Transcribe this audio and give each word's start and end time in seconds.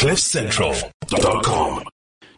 CliffCentral.com. 0.00 1.82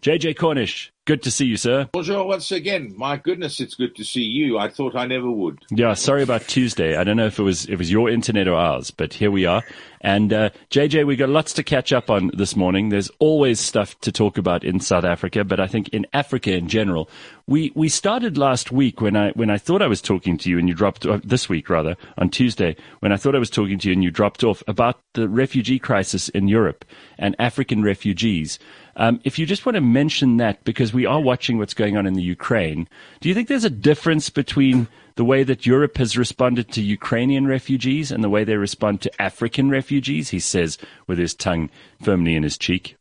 JJ 0.03 0.37
Cornish, 0.37 0.91
good 1.04 1.23
to 1.23 1.31
see 1.31 1.47
you, 1.47 1.56
sir. 1.56 1.89
Bonjour 1.93 2.27
once 2.27 2.52
again. 2.52 2.94
My 2.97 3.17
goodness, 3.17 3.60
it's 3.60 3.75
good 3.75 3.94
to 3.97 4.04
see 4.04 4.22
you. 4.22 4.59
I 4.59 4.69
thought 4.69 4.95
I 4.95 5.06
never 5.06 5.30
would. 5.30 5.59
Yeah, 5.71 5.95
sorry 5.95 6.23
about 6.23 6.43
Tuesday. 6.43 6.96
I 6.96 7.05
don't 7.05 7.17
know 7.17 7.27
if 7.27 7.39
it 7.39 7.43
was 7.43 7.67
it 7.67 7.77
was 7.77 7.91
your 7.91 8.09
internet 8.09 8.48
or 8.48 8.55
ours, 8.55 8.91
but 8.91 9.15
here 9.15 9.30
we 9.30 9.46
are. 9.46 9.62
And 10.01 10.33
uh, 10.33 10.51
JJ, 10.71 11.07
we 11.07 11.17
got 11.17 11.29
lots 11.29 11.53
to 11.54 11.62
catch 11.62 11.93
up 11.93 12.11
on 12.11 12.33
this 12.35 12.57
morning. 12.57 12.88
There's 12.88 13.11
always 13.21 13.61
stuff 13.61 13.98
to 14.01 14.11
talk 14.11 14.37
about 14.37 14.65
in 14.65 14.80
South 14.80 15.05
Africa, 15.05 15.45
but 15.45 15.61
I 15.61 15.69
think 15.69 15.88
in 15.91 16.07
Africa 16.12 16.52
in 16.52 16.69
general, 16.69 17.09
we 17.46 17.73
we 17.75 17.89
started 17.89 18.39
last 18.39 18.73
week 18.73 19.00
when 19.00 19.16
I 19.16 19.30
when 19.32 19.50
I 19.50 19.59
thought 19.59 19.82
I 19.82 19.87
was 19.87 20.03
talking 20.03 20.39
to 20.39 20.50
you 20.50 20.59
and 20.59 20.69
you 20.69 20.75
dropped 20.75 21.07
uh, 21.07 21.21
this 21.23 21.48
week 21.48 21.69
rather 21.71 21.96
on 22.19 22.30
Tuesday 22.30 22.77
when 23.00 23.12
I 23.12 23.16
thought 23.16 23.34
I 23.34 23.39
was 23.41 23.50
talking 23.50 23.79
to 23.79 23.89
you 23.89 23.93
and 23.93 24.03
you 24.03 24.11
dropped 24.11 24.45
off 24.45 24.62
about 24.66 25.00
the 25.14 25.29
refugee 25.29 25.79
crisis 25.79 26.29
in 26.30 26.48
Europe 26.48 26.84
and 27.19 27.37
African 27.39 27.82
refugees. 27.82 28.59
Um, 28.96 29.21
if 29.25 29.39
you 29.39 29.46
just 29.46 29.64
want 29.64 29.77
to 29.77 29.80
mention 29.80 30.37
that, 30.37 30.62
because 30.64 30.91
we 30.92 31.06
are 31.06 31.20
watching 31.20 31.59
what's 31.59 31.74
going 31.74 31.96
on 31.96 32.06
in 32.06 32.14
the 32.14 32.23
Ukraine, 32.23 32.88
do 33.20 33.28
you 33.28 33.34
think 33.34 33.48
there's 33.48 33.64
a 33.64 33.70
difference 33.70 34.30
between 34.30 34.88
the 35.16 35.24
way 35.24 35.42
that 35.42 35.66
Europe 35.66 35.98
has 35.98 36.16
responded 36.16 36.70
to 36.73 36.83
Ukrainian 36.83 37.46
refugees 37.46 38.10
and 38.10 38.24
the 38.24 38.30
way 38.30 38.45
they 38.45 38.56
respond 38.56 39.00
to 39.02 39.23
African 39.23 39.70
refugees? 39.70 40.30
He 40.30 40.41
says 40.41 40.78
with 41.06 41.19
his 41.19 41.34
tongue 41.34 41.70
firmly 42.02 42.34
in 42.34 42.42
his 42.42 42.59
cheek. 42.59 42.97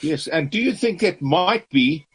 Yes, 0.00 0.26
and 0.26 0.50
do 0.50 0.60
you 0.60 0.72
think 0.72 1.02
it 1.02 1.20
might 1.20 1.68
be? 1.70 2.06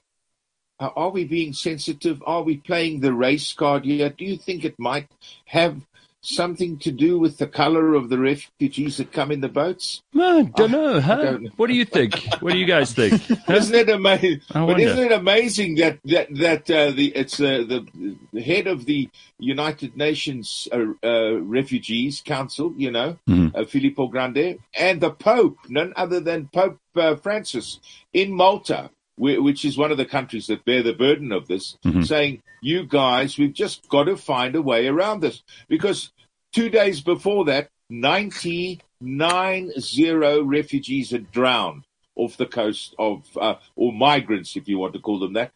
Uh, 0.79 0.89
are 0.95 1.09
we 1.09 1.23
being 1.25 1.53
sensitive? 1.53 2.23
Are 2.25 2.41
we 2.41 2.57
playing 2.57 2.99
the 2.99 3.13
race 3.13 3.53
card 3.53 3.85
here? 3.85 4.09
Do 4.09 4.25
you 4.25 4.37
think 4.37 4.65
it 4.65 4.79
might 4.79 5.07
have 5.45 5.81
something 6.23 6.79
to 6.79 6.91
do 6.91 7.19
with 7.19 7.37
the 7.37 7.45
color 7.45 7.93
of 7.93 8.09
the 8.09 8.17
refugees 8.17 8.97
that 8.97 9.11
come 9.11 9.29
in 9.31 9.41
the 9.41 9.49
boats? 9.49 10.01
I 10.15 10.43
don't 10.55 10.71
know. 10.71 10.99
Huh? 10.99 11.15
Don't 11.17 11.43
know. 11.43 11.49
What 11.57 11.67
do 11.67 11.73
you 11.73 11.85
think? 11.85 12.15
What 12.39 12.53
do 12.53 12.57
you 12.57 12.65
guys 12.65 12.93
think? 12.93 13.21
Huh? 13.21 13.35
Isn't 13.53 13.75
it 13.75 13.89
amazing? 13.89 14.41
But 14.51 14.79
isn't 14.79 14.99
it 14.99 15.11
amazing 15.11 15.75
that 15.75 15.99
that 16.05 16.33
that 16.35 16.71
uh, 16.71 16.91
the 16.91 17.07
it's 17.15 17.39
uh, 17.39 17.63
the, 17.67 18.15
the 18.31 18.41
head 18.41 18.67
of 18.67 18.85
the 18.85 19.09
United 19.37 19.95
Nations 19.97 20.67
uh, 20.71 20.85
uh 21.03 21.39
Refugees 21.41 22.21
Council, 22.25 22.73
you 22.77 22.91
know, 22.91 23.17
mm-hmm. 23.29 23.55
Uh, 23.55 23.65
Filippo 23.65 24.07
Grandi, 24.07 24.59
and 24.75 25.01
the 25.01 25.11
Pope, 25.11 25.57
none 25.69 25.93
other 25.95 26.19
than 26.19 26.47
Pope 26.47 26.79
uh, 26.95 27.15
Francis, 27.15 27.79
in 28.13 28.31
Malta 28.31 28.89
which 29.15 29.63
is 29.63 29.77
one 29.77 29.91
of 29.91 29.97
the 29.97 30.05
countries 30.05 30.47
that 30.47 30.65
bear 30.65 30.81
the 30.81 30.93
burden 30.93 31.31
of 31.31 31.47
this, 31.47 31.77
mm-hmm. 31.85 32.01
saying, 32.01 32.41
you 32.61 32.83
guys, 32.85 33.37
we've 33.37 33.53
just 33.53 33.87
got 33.89 34.05
to 34.05 34.17
find 34.17 34.55
a 34.55 34.61
way 34.61 34.87
around 34.87 35.19
this. 35.19 35.43
Because 35.67 36.11
two 36.53 36.69
days 36.69 37.01
before 37.01 37.45
that, 37.45 37.69
99 37.89 39.71
zero 39.79 40.43
refugees 40.43 41.11
had 41.11 41.31
drowned 41.31 41.83
off 42.15 42.37
the 42.37 42.45
coast 42.45 42.95
of, 42.97 43.25
uh, 43.39 43.55
or 43.75 43.91
migrants, 43.91 44.55
if 44.55 44.67
you 44.67 44.77
want 44.77 44.93
to 44.93 44.99
call 44.99 45.19
them 45.19 45.33
that, 45.33 45.51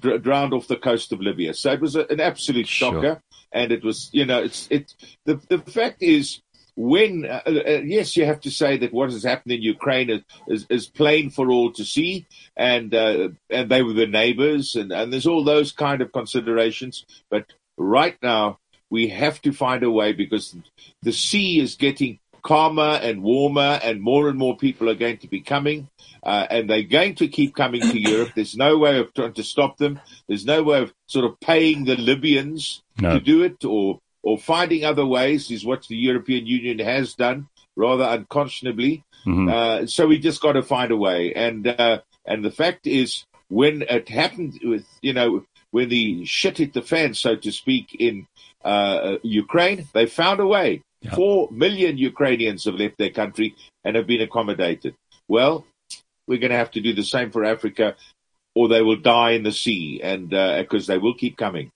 dr- 0.00 0.22
drowned 0.22 0.52
off 0.52 0.66
the 0.68 0.76
coast 0.76 1.12
of 1.12 1.20
Libya. 1.20 1.54
So 1.54 1.72
it 1.72 1.80
was 1.80 1.96
a, 1.96 2.06
an 2.08 2.20
absolute 2.20 2.66
shocker. 2.66 3.00
Sure. 3.00 3.22
And 3.52 3.70
it 3.70 3.84
was, 3.84 4.08
you 4.12 4.24
know, 4.24 4.42
it's, 4.42 4.66
it, 4.70 4.94
the, 5.26 5.40
the 5.48 5.58
fact 5.58 6.02
is, 6.02 6.40
when 6.74 7.26
uh, 7.26 7.42
uh, 7.46 7.82
yes, 7.84 8.16
you 8.16 8.24
have 8.24 8.40
to 8.40 8.50
say 8.50 8.78
that 8.78 8.94
what 8.94 9.10
has 9.10 9.22
happened 9.22 9.52
in 9.52 9.60
Ukraine 9.60 10.08
is, 10.08 10.22
is, 10.48 10.66
is 10.70 10.86
plain 10.88 11.28
for 11.28 11.50
all 11.50 11.70
to 11.72 11.84
see, 11.84 12.26
and 12.56 12.94
uh, 12.94 13.28
and 13.50 13.70
they 13.70 13.82
were 13.82 13.92
the 13.92 14.06
neighbors, 14.06 14.74
and, 14.74 14.90
and 14.90 15.12
there's 15.12 15.26
all 15.26 15.44
those 15.44 15.72
kind 15.72 16.00
of 16.00 16.12
considerations. 16.12 17.04
But 17.30 17.44
right 17.76 18.16
now, 18.22 18.58
we 18.92 19.08
have 19.08 19.40
to 19.40 19.52
find 19.52 19.82
a 19.82 19.90
way 19.90 20.12
because 20.12 20.54
the 21.00 21.12
sea 21.12 21.58
is 21.58 21.76
getting 21.76 22.18
calmer 22.42 23.00
and 23.02 23.22
warmer, 23.22 23.80
and 23.82 24.02
more 24.02 24.28
and 24.28 24.38
more 24.38 24.54
people 24.54 24.90
are 24.90 24.94
going 24.94 25.16
to 25.16 25.28
be 25.28 25.40
coming, 25.40 25.88
uh, 26.22 26.46
and 26.50 26.68
they're 26.68 26.82
going 26.82 27.14
to 27.14 27.26
keep 27.26 27.54
coming 27.54 27.80
to 27.80 27.98
Europe. 27.98 28.32
There's 28.34 28.54
no 28.54 28.76
way 28.76 28.98
of 28.98 29.14
trying 29.14 29.32
to 29.34 29.44
stop 29.44 29.78
them. 29.78 29.98
There's 30.28 30.44
no 30.44 30.62
way 30.62 30.82
of 30.82 30.92
sort 31.06 31.24
of 31.24 31.40
paying 31.40 31.86
the 31.86 31.96
Libyans 31.96 32.82
no. 33.00 33.14
to 33.14 33.20
do 33.20 33.42
it, 33.42 33.64
or 33.64 33.98
or 34.22 34.36
finding 34.36 34.84
other 34.84 35.06
ways 35.06 35.50
is 35.50 35.64
what 35.64 35.86
the 35.88 35.96
European 35.96 36.46
Union 36.46 36.78
has 36.80 37.14
done, 37.14 37.48
rather 37.74 38.04
unconscionably. 38.04 39.04
Mm-hmm. 39.26 39.48
Uh, 39.48 39.86
so 39.86 40.06
we 40.06 40.18
just 40.18 40.42
got 40.42 40.52
to 40.52 40.62
find 40.62 40.92
a 40.92 40.96
way. 40.96 41.32
And 41.32 41.66
uh, 41.66 42.00
and 42.26 42.44
the 42.44 42.50
fact 42.50 42.86
is, 42.86 43.24
when 43.48 43.82
it 43.88 44.10
happened 44.10 44.60
with 44.62 44.86
you 45.00 45.14
know 45.14 45.44
when 45.72 45.88
the 45.88 46.24
shit 46.24 46.58
hit 46.58 46.72
the 46.72 46.82
fan, 46.82 47.14
so 47.14 47.34
to 47.34 47.50
speak, 47.50 47.96
in 47.98 48.26
uh, 48.64 49.16
Ukraine, 49.22 49.88
they 49.92 50.06
found 50.06 50.38
a 50.38 50.46
way. 50.46 50.82
Yeah. 51.00 51.16
Four 51.16 51.48
million 51.50 51.98
Ukrainians 51.98 52.64
have 52.64 52.76
left 52.76 52.96
their 52.98 53.10
country 53.10 53.56
and 53.84 53.96
have 53.96 54.06
been 54.06 54.20
accommodated. 54.20 54.94
Well, 55.26 55.66
we're 56.28 56.38
going 56.38 56.52
to 56.52 56.56
have 56.56 56.70
to 56.72 56.80
do 56.80 56.92
the 56.94 57.02
same 57.02 57.32
for 57.32 57.44
Africa, 57.44 57.96
or 58.54 58.68
they 58.68 58.82
will 58.82 58.96
die 58.96 59.32
in 59.32 59.42
the 59.42 59.50
sea, 59.50 60.00
and 60.02 60.30
because 60.30 60.88
uh, 60.88 60.92
they 60.92 60.98
will 60.98 61.14
keep 61.14 61.36
coming. 61.36 61.70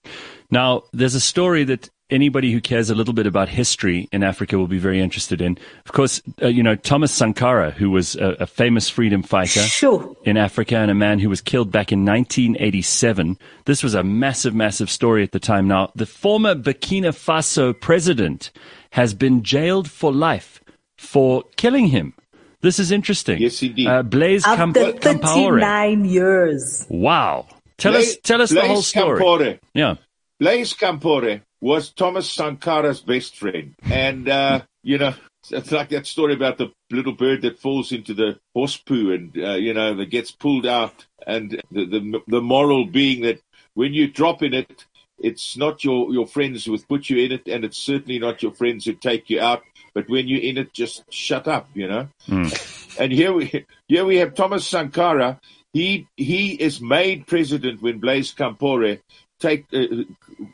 Now, 0.51 0.85
there's 0.93 1.17
a 1.17 1.21
story 1.21 1.65
that 1.65 1.91
anybody 2.11 2.53
who 2.53 2.61
cares 2.61 2.91
a 2.91 2.95
little 2.95 3.15
bit 3.15 3.27
about 3.27 3.49
history 3.49 4.09
in 4.13 4.23
Africa 4.23 4.59
will 4.59 4.67
be 4.67 4.79
very 4.79 5.01
interested 5.01 5.41
in. 5.41 5.59
Of 5.85 5.93
course, 5.93 6.23
uh, 6.43 6.49
you 6.49 6.63
know, 6.63 6.77
Thomas 6.77 7.13
Sankara, 7.13 7.73
who 7.73 7.91
was 7.91 8.17
a, 8.17 8.37
a 8.41 8.47
famous 8.47 8.89
freedom 8.89 9.23
fighter 9.23 9.61
sure. 9.61 10.17
in 10.25 10.37
Africa 10.37 10.77
and 10.77 10.91
a 10.91 10.95
man 10.95 11.19
who 11.19 11.29
was 11.29 11.41
killed 11.41 11.71
back 11.71 11.93
in 11.93 12.05
1987. 12.05 13.39
This 13.65 13.83
was 13.83 13.95
a 13.95 14.03
massive, 14.03 14.55
massive 14.55 14.91
story 14.91 15.23
at 15.23 15.33
the 15.33 15.41
time. 15.41 15.69
Now, 15.69 15.91
the 15.95 16.07
former 16.07 16.55
Burkina 16.55 17.09
Faso 17.09 17.79
president 17.79 18.51
has 18.91 19.15
been 19.15 19.43
jailed 19.43 19.91
for 19.91 20.13
life 20.13 20.61
for 20.97 21.45
killing 21.57 21.89
him. 21.89 22.15
This 22.63 22.79
is 22.79 22.91
interesting. 22.91 23.39
Yes, 23.41 23.63
indeed. 23.63 23.87
Uh, 23.87 24.03
Blaise 24.03 24.45
After 24.47 24.93
Camp- 24.93 25.23
39 25.23 26.05
years. 26.05 26.87
Wow. 26.89 27.47
Tell 27.77 27.93
Blaise, 27.93 28.15
us, 28.15 28.19
tell 28.23 28.41
us 28.41 28.51
Blaise 28.51 28.63
the 28.63 28.69
whole 28.69 28.83
story. 28.83 29.21
Compaore. 29.21 29.59
Yeah. 29.75 29.97
Blaise 30.41 30.73
Compaore 30.75 31.43
was 31.61 31.91
Thomas 31.91 32.31
Sankara's 32.31 33.01
best 33.01 33.37
friend. 33.37 33.75
And, 33.83 34.29
uh, 34.29 34.63
you 34.83 34.99
know, 34.99 35.15
it's 35.51 35.73
like 35.73 35.91
that 35.91 36.07
story 36.07 36.35
about 36.35 36.59
the 36.59 36.73
little 36.91 37.13
bird 37.13 37.43
that 37.43 37.59
falls 37.59 37.93
into 37.93 38.15
the 38.15 38.39
horse 38.55 38.77
poo 38.77 39.13
and, 39.13 39.37
uh, 39.37 39.55
you 39.55 39.75
know, 39.75 39.95
that 39.95 40.11
gets 40.11 40.31
pulled 40.31 40.67
out. 40.67 41.07
And 41.27 41.61
the, 41.71 41.87
the, 41.87 42.21
the 42.27 42.41
moral 42.41 42.87
being 42.87 43.23
that 43.23 43.41
when 43.75 43.93
you 43.95 44.09
drop 44.09 44.43
in 44.43 44.55
it, 44.55 44.85
it's 45.19 45.57
not 45.57 45.83
your, 45.83 46.13
your 46.13 46.27
friends 46.27 46.65
who 46.65 46.77
put 46.79 47.09
you 47.09 47.25
in 47.25 47.33
it, 47.33 47.49
and 47.49 47.65
it's 47.65 47.79
certainly 47.79 48.19
not 48.19 48.43
your 48.43 48.53
friends 48.53 48.85
who 48.85 48.93
take 48.93 49.31
you 49.31 49.41
out. 49.41 49.63
But 49.95 50.11
when 50.11 50.29
you're 50.29 50.43
in 50.43 50.59
it, 50.59 50.75
just 50.75 51.11
shut 51.11 51.49
up, 51.49 51.71
you 51.73 51.89
know. 51.89 52.09
Mm. 52.29 52.99
And 53.01 53.13
here 53.13 53.33
we 53.33 53.65
here 53.89 54.05
we 54.05 54.17
have 54.17 54.35
Thomas 54.35 54.67
Sankara. 54.67 55.41
He 55.73 56.07
he 56.17 56.53
is 56.53 56.81
made 56.83 57.27
president 57.27 57.81
when 57.81 57.99
Blaise 57.99 58.33
Compaore 58.35 59.01
take 59.41 59.65
uh, 59.73 60.05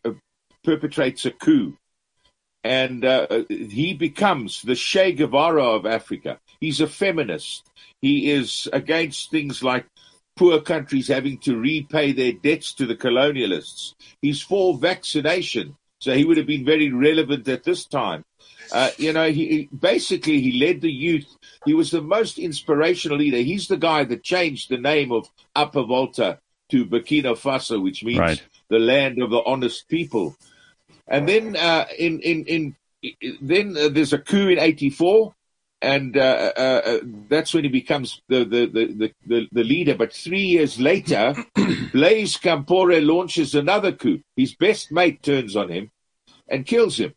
uh, 0.05 0.13
perpetrates 0.65 1.25
a 1.25 1.31
coup. 1.31 1.77
And 2.65 3.05
uh, 3.05 3.43
he 3.49 3.95
becomes 3.95 4.63
the 4.63 4.77
Che 4.77 5.13
Guevara 5.13 5.65
of 5.65 5.85
Africa. 5.85 6.39
He's 6.61 6.81
a 6.81 6.87
feminist. 6.87 7.69
He 8.01 8.31
is 8.31 8.69
against 8.73 9.31
things 9.31 9.63
like 9.63 9.87
poor 10.37 10.61
countries 10.61 11.09
having 11.09 11.39
to 11.39 11.57
repay 11.57 12.13
their 12.13 12.33
debts 12.33 12.73
to 12.75 12.87
the 12.87 12.97
colonialists. 12.97 13.95
He's 14.21 14.41
for 14.41 14.79
vaccination. 14.79 15.77
So 16.01 16.15
he 16.15 16.25
would 16.25 16.37
have 16.37 16.47
been 16.47 16.65
very 16.65 16.91
relevant 16.93 17.47
at 17.49 17.65
this 17.65 17.85
time. 17.87 18.25
Uh, 18.73 18.91
you 18.97 19.13
know, 19.13 19.31
he 19.31 19.69
basically 19.77 20.41
he 20.41 20.59
led 20.59 20.81
the 20.81 20.91
youth. 20.91 21.37
He 21.65 21.75
was 21.75 21.91
the 21.91 22.01
most 22.01 22.39
inspirational 22.39 23.19
leader. 23.19 23.39
He's 23.39 23.69
the 23.69 23.77
guy 23.77 24.05
that 24.05 24.25
changed 24.25 24.69
the 24.69 24.79
name 24.79 25.13
of 25.13 25.29
Upper 25.55 25.83
Volta 25.83 26.39
to 26.71 26.87
Burkina 26.87 27.37
Faso, 27.37 27.83
which 27.83 28.03
means 28.03 28.19
right. 28.19 28.43
the 28.69 28.79
land 28.79 29.21
of 29.21 29.31
the 29.31 29.43
honest 29.45 29.89
people. 29.89 30.37
And 31.09 31.29
then 31.29 31.57
uh, 31.57 31.87
in 31.99 32.21
in 32.21 32.45
in 32.47 32.77
then 33.41 33.77
uh, 33.77 33.89
there's 33.89 34.13
a 34.13 34.19
coup 34.19 34.49
in 34.49 34.59
'84, 34.59 35.35
and 35.81 36.17
uh, 36.17 36.53
uh, 36.57 36.83
uh, 36.85 36.99
that's 37.29 37.53
when 37.53 37.65
he 37.65 37.71
becomes 37.71 38.23
the 38.29 38.45
the, 38.45 38.67
the 38.67 39.13
the, 39.27 39.49
the 39.51 39.65
leader. 39.65 39.95
But 39.95 40.13
three 40.13 40.45
years 40.45 40.79
later, 40.79 41.35
Blaise 41.93 42.37
Compaore 42.37 43.05
launches 43.05 43.55
another 43.55 43.93
coup. 43.93 44.21
His 44.37 44.55
best 44.55 44.93
mate 44.93 45.23
turns 45.23 45.57
on 45.57 45.69
him 45.69 45.91
and 46.49 46.67
kills 46.67 46.99
him. 46.99 47.15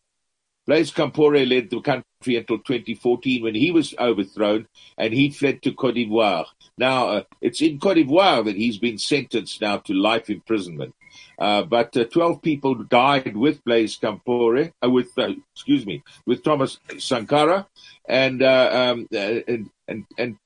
Blaise 0.65 0.91
Compaore 0.91 1.47
led 1.47 1.69
the 1.69 1.79
country 1.81 2.37
until 2.37 2.57
2014 2.57 3.43
when 3.43 3.53
he 3.53 3.69
was 3.69 3.93
overthrown 3.99 4.67
and 4.97 5.13
he 5.13 5.29
fled 5.29 5.61
to 5.61 5.73
Cote 5.73 5.93
d'Ivoire. 5.93 6.47
Now, 6.77 7.07
uh, 7.07 7.23
it's 7.41 7.61
in 7.61 7.79
Cote 7.79 7.97
d'Ivoire 7.97 8.43
that 8.45 8.55
he's 8.55 8.77
been 8.77 8.97
sentenced 8.97 9.61
now 9.61 9.77
to 9.77 9.93
life 9.93 10.29
imprisonment. 10.29 10.93
Uh, 11.39 11.63
but 11.63 11.95
uh, 11.95 12.05
12 12.05 12.41
people 12.41 12.75
died 12.75 13.35
with 13.35 13.63
Blaise 13.63 13.97
Compaore, 13.97 14.73
uh, 14.83 14.89
with, 14.89 15.17
uh, 15.17 15.29
excuse 15.53 15.85
me, 15.85 16.03
with 16.25 16.43
Thomas 16.43 16.79
Sankara, 16.97 17.67
and, 18.07 18.41
uh, 18.41 18.69
um, 18.71 19.07
and, 19.11 19.69
and, 19.87 20.05
and 20.17 20.37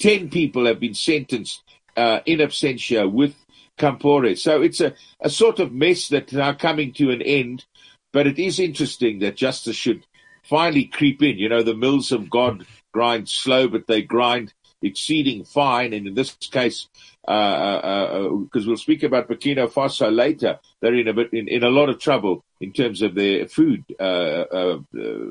10 0.00 0.30
people 0.30 0.66
have 0.66 0.80
been 0.80 0.94
sentenced 0.94 1.62
in 1.96 2.38
absentia 2.38 3.10
with 3.10 3.36
Compaore. 3.78 4.36
So 4.36 4.62
it's 4.62 4.80
a, 4.80 4.94
a 5.20 5.30
sort 5.30 5.60
of 5.60 5.72
mess 5.72 6.08
that's 6.08 6.32
now 6.32 6.52
coming 6.52 6.92
to 6.94 7.10
an 7.10 7.22
end, 7.22 7.64
but 8.12 8.26
it 8.26 8.38
is 8.38 8.58
interesting 8.58 9.20
that 9.20 9.36
justice 9.36 9.76
should 9.76 10.04
finally 10.42 10.84
creep 10.84 11.22
in. 11.22 11.38
You 11.38 11.48
know, 11.48 11.62
the 11.62 11.74
mills 11.74 12.12
of 12.12 12.28
God 12.28 12.66
grind 12.92 13.28
slow, 13.28 13.68
but 13.68 13.86
they 13.86 14.02
grind 14.02 14.52
exceeding 14.84 15.44
fine. 15.44 15.92
And 15.92 16.06
in 16.06 16.14
this 16.14 16.32
case, 16.32 16.88
because 17.22 17.28
uh, 17.28 17.86
uh, 17.86 18.18
uh 18.24 18.66
we'll 18.66 18.76
speak 18.76 19.02
about 19.02 19.28
Burkina 19.28 19.68
Faso 19.68 20.14
later, 20.14 20.58
they're 20.80 20.94
in 20.94 21.08
a 21.08 21.14
bit 21.14 21.32
in, 21.32 21.48
in 21.48 21.64
a 21.64 21.70
lot 21.70 21.88
of 21.88 21.98
trouble 21.98 22.44
in 22.60 22.72
terms 22.72 23.02
of 23.02 23.14
their 23.14 23.46
food 23.46 23.84
uh, 23.98 24.02
uh, 24.02 24.78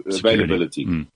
availability. 0.05 0.85
Mm. 0.85 1.07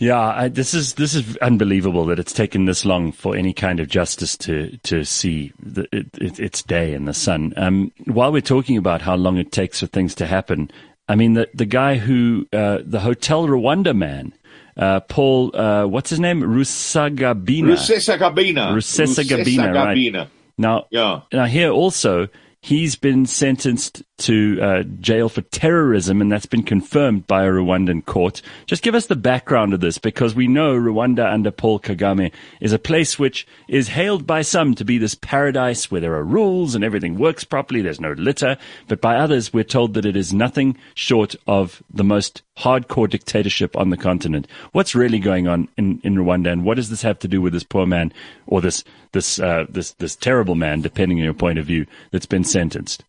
Yeah, 0.00 0.18
I, 0.18 0.48
this 0.48 0.72
is 0.72 0.94
this 0.94 1.14
is 1.14 1.36
unbelievable 1.38 2.06
that 2.06 2.18
it's 2.18 2.32
taken 2.32 2.64
this 2.64 2.86
long 2.86 3.12
for 3.12 3.36
any 3.36 3.52
kind 3.52 3.80
of 3.80 3.88
justice 3.88 4.34
to 4.38 4.78
to 4.78 5.04
see 5.04 5.52
the, 5.62 5.86
it, 5.92 6.06
it, 6.18 6.40
its 6.40 6.62
day 6.62 6.94
in 6.94 7.04
the 7.04 7.12
sun. 7.12 7.52
Um, 7.58 7.92
while 8.06 8.32
we're 8.32 8.40
talking 8.40 8.78
about 8.78 9.02
how 9.02 9.14
long 9.14 9.36
it 9.36 9.52
takes 9.52 9.80
for 9.80 9.86
things 9.86 10.14
to 10.14 10.26
happen, 10.26 10.70
I 11.06 11.16
mean 11.16 11.34
the 11.34 11.50
the 11.52 11.66
guy 11.66 11.98
who 11.98 12.48
uh, 12.50 12.78
the 12.82 13.00
Hotel 13.00 13.46
Rwanda 13.46 13.94
man. 13.94 14.32
Uh, 14.80 15.00
Paul, 15.00 15.54
uh, 15.54 15.86
what's 15.86 16.08
his 16.08 16.18
name? 16.18 16.40
Rusesabagina. 16.40 17.76
Rusesabagina. 17.76 18.72
Rusesabagina, 18.72 19.74
right. 19.74 20.28
Now, 20.56 20.86
yeah. 20.90 21.20
now 21.32 21.44
here 21.44 21.70
also, 21.70 22.28
He's 22.62 22.94
been 22.94 23.24
sentenced 23.24 24.02
to 24.18 24.58
uh, 24.60 24.82
jail 24.82 25.30
for 25.30 25.40
terrorism, 25.40 26.20
and 26.20 26.30
that's 26.30 26.44
been 26.44 26.62
confirmed 26.62 27.26
by 27.26 27.44
a 27.44 27.50
Rwandan 27.50 28.04
court. 28.04 28.42
Just 28.66 28.82
give 28.82 28.94
us 28.94 29.06
the 29.06 29.16
background 29.16 29.72
of 29.72 29.80
this, 29.80 29.96
because 29.96 30.34
we 30.34 30.46
know 30.46 30.78
Rwanda 30.78 31.32
under 31.32 31.50
Paul 31.50 31.80
Kagame 31.80 32.32
is 32.60 32.74
a 32.74 32.78
place 32.78 33.18
which 33.18 33.46
is 33.66 33.88
hailed 33.88 34.26
by 34.26 34.42
some 34.42 34.74
to 34.74 34.84
be 34.84 34.98
this 34.98 35.14
paradise 35.14 35.90
where 35.90 36.02
there 36.02 36.14
are 36.14 36.22
rules 36.22 36.74
and 36.74 36.84
everything 36.84 37.18
works 37.18 37.44
properly, 37.44 37.80
there's 37.80 37.98
no 37.98 38.12
litter, 38.12 38.58
but 38.88 39.00
by 39.00 39.16
others 39.16 39.54
we're 39.54 39.64
told 39.64 39.94
that 39.94 40.04
it 40.04 40.14
is 40.14 40.34
nothing 40.34 40.76
short 40.94 41.34
of 41.46 41.82
the 41.88 42.04
most 42.04 42.42
hardcore 42.60 43.08
dictatorship 43.08 43.76
on 43.76 43.90
the 43.90 43.96
continent. 43.96 44.46
What's 44.72 44.94
really 44.94 45.18
going 45.18 45.48
on 45.48 45.68
in, 45.76 46.00
in 46.04 46.16
Rwanda, 46.16 46.52
and 46.52 46.64
what 46.64 46.76
does 46.76 46.90
this 46.90 47.02
have 47.02 47.18
to 47.20 47.28
do 47.28 47.40
with 47.40 47.52
this 47.52 47.64
poor 47.64 47.86
man 47.86 48.12
or 48.46 48.60
this 48.60 48.84
this 49.12 49.38
uh, 49.38 49.66
this 49.68 49.92
this 49.92 50.16
terrible 50.16 50.54
man, 50.54 50.80
depending 50.80 51.18
on 51.18 51.24
your 51.24 51.34
point 51.34 51.58
of 51.58 51.66
view, 51.66 51.86
that's 52.10 52.26
been 52.26 52.44
sentenced? 52.44 53.04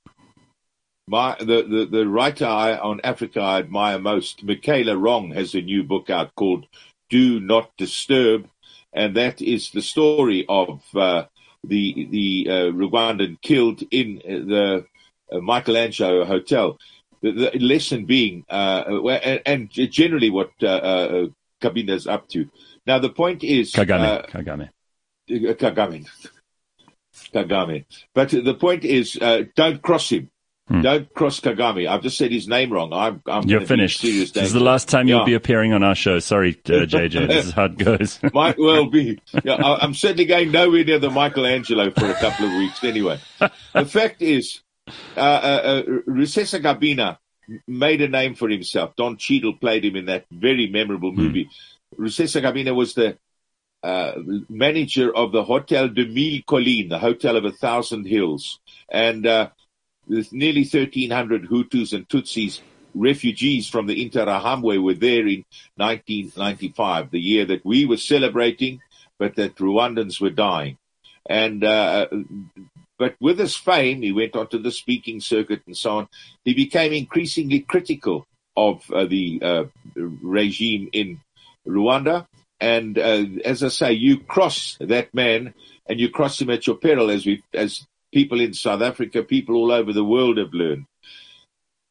My 1.07 1.35
the, 1.39 1.63
the, 1.63 1.87
the 1.91 2.07
writer 2.07 2.45
I, 2.45 2.77
on 2.77 3.01
Africa 3.03 3.41
I 3.41 3.59
admire 3.59 3.99
most, 3.99 4.43
Michela 4.43 4.95
Wrong, 4.95 5.31
has 5.31 5.53
a 5.53 5.61
new 5.61 5.83
book 5.83 6.09
out 6.09 6.33
called 6.35 6.65
"Do 7.09 7.39
Not 7.39 7.75
Disturb," 7.77 8.47
and 8.93 9.15
that 9.15 9.41
is 9.41 9.71
the 9.71 9.81
story 9.81 10.45
of 10.47 10.83
uh, 10.95 11.25
the 11.63 12.07
the 12.09 12.47
uh, 12.49 12.71
Rwandan 12.71 13.41
killed 13.41 13.83
in 13.91 14.21
the 14.25 14.85
uh, 15.31 15.39
Michelangelo 15.39 16.25
Hotel. 16.25 16.77
The, 17.21 17.31
the 17.31 17.59
lesson 17.59 18.05
being, 18.05 18.45
uh, 18.49 18.83
and, 19.23 19.41
and, 19.45 19.69
generally 19.69 20.31
what 20.31 20.51
uh, 20.63 20.65
uh, 20.65 21.25
Kabila 21.61 21.91
is 21.91 22.07
up 22.07 22.27
to. 22.29 22.49
Now 22.87 22.97
the 22.97 23.09
point 23.09 23.43
is, 23.43 23.73
Kagame, 23.73 24.27
Kagame. 24.29 24.69
Kagame. 25.29 26.07
Kagame. 27.33 27.85
But 28.13 28.29
the 28.29 28.55
point 28.55 28.83
is, 28.83 29.17
uh, 29.21 29.43
don't 29.55 29.81
cross 29.81 30.09
him. 30.09 30.31
Hmm. 30.67 30.81
Don't 30.81 31.13
cross 31.13 31.39
Kagame. 31.39 31.87
I've 31.87 32.01
just 32.01 32.17
said 32.17 32.31
his 32.31 32.47
name 32.47 32.71
wrong. 32.71 32.93
I'm, 32.93 33.21
I'm 33.25 33.43
You're 33.43 33.61
finished. 33.61 34.01
This 34.01 34.35
is 34.35 34.53
the 34.53 34.59
last 34.59 34.87
time 34.87 35.07
you'll 35.07 35.25
be 35.25 35.33
appearing 35.33 35.73
on 35.73 35.83
our 35.83 35.95
show. 35.95 36.19
Sorry, 36.19 36.51
uh, 36.65 36.87
JJ. 36.87 37.27
this 37.27 37.47
is 37.47 37.51
how 37.51 37.65
it 37.65 37.77
goes. 37.77 38.19
Might 38.33 38.57
well 38.57 38.89
be. 38.89 39.19
Yeah, 39.43 39.55
I'm 39.55 39.93
certainly 39.93 40.25
going 40.25 40.51
nowhere 40.51 40.85
near 40.85 40.99
the 40.99 41.09
Michelangelo 41.09 41.91
for 41.91 42.09
a 42.09 42.13
couple 42.13 42.45
of 42.45 42.53
weeks 42.53 42.83
anyway. 42.83 43.19
the 43.73 43.85
fact 43.85 44.21
is, 44.21 44.61
uh, 45.17 45.19
uh, 45.19 45.23
uh 45.23 45.83
Rusesabagina 46.07 47.17
made 47.67 48.01
a 48.01 48.07
name 48.07 48.35
for 48.35 48.49
himself. 48.49 48.95
Don 48.95 49.17
Cheadle 49.17 49.53
played 49.53 49.85
him 49.85 49.95
in 49.95 50.05
that 50.05 50.25
very 50.31 50.67
memorable 50.67 51.11
hmm. 51.11 51.21
movie. 51.21 51.49
Hmm. 51.95 52.05
Rusesabagina 52.05 52.75
was 52.75 52.93
the 52.93 53.17
uh, 53.83 54.13
manager 54.49 55.15
of 55.15 55.31
the 55.31 55.43
Hotel 55.43 55.89
de 55.89 56.05
Mille 56.05 56.41
Collines, 56.47 56.89
the 56.89 56.99
Hotel 56.99 57.35
of 57.35 57.45
a 57.45 57.51
Thousand 57.51 58.05
Hills. 58.05 58.59
And 58.89 59.25
uh, 59.25 59.49
with 60.07 60.31
nearly 60.31 60.61
1,300 60.61 61.49
Hutus 61.49 61.93
and 61.93 62.07
Tutsis, 62.07 62.61
refugees 62.93 63.69
from 63.69 63.87
the 63.87 64.07
Interahamwe 64.07 64.83
were 64.83 64.93
there 64.93 65.27
in 65.27 65.45
1995, 65.77 67.11
the 67.11 67.19
year 67.19 67.45
that 67.45 67.65
we 67.65 67.85
were 67.85 67.97
celebrating, 67.97 68.81
but 69.17 69.35
that 69.35 69.55
Rwandans 69.55 70.19
were 70.19 70.29
dying. 70.29 70.77
And 71.25 71.63
uh, 71.63 72.07
but 73.01 73.15
with 73.19 73.39
his 73.39 73.55
fame, 73.55 74.01
he 74.01 74.11
went 74.11 74.35
onto 74.35 74.59
the 74.59 74.71
speaking 74.71 75.19
circuit 75.19 75.61
and 75.65 75.75
so 75.75 75.97
on. 75.97 76.07
He 76.45 76.53
became 76.53 76.93
increasingly 76.93 77.61
critical 77.61 78.27
of 78.55 78.89
uh, 78.91 79.05
the 79.05 79.39
uh, 79.41 79.63
regime 79.95 80.89
in 80.93 81.19
Rwanda 81.67 82.27
and 82.61 82.99
uh, 82.99 83.25
as 83.43 83.63
I 83.63 83.69
say, 83.69 83.93
you 83.93 84.19
cross 84.19 84.77
that 84.79 85.13
man 85.15 85.55
and 85.87 85.99
you 85.99 86.09
cross 86.09 86.39
him 86.39 86.51
at 86.51 86.67
your 86.67 86.75
peril, 86.75 87.09
as 87.09 87.25
we, 87.25 87.43
as 87.55 87.87
people 88.13 88.39
in 88.39 88.53
South 88.53 88.83
Africa, 88.83 89.23
people 89.23 89.55
all 89.55 89.71
over 89.71 89.91
the 89.91 90.05
world 90.05 90.37
have 90.37 90.53
learned. 90.53 90.85